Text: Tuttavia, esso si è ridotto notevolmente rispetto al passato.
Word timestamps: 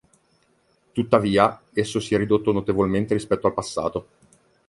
Tuttavia, 0.93 1.61
esso 1.73 1.99
si 1.99 2.15
è 2.15 2.17
ridotto 2.17 2.51
notevolmente 2.51 3.13
rispetto 3.13 3.45
al 3.45 3.53
passato. 3.53 4.07